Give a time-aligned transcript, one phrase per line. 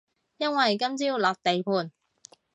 [0.37, 1.91] 因為今朝落地盤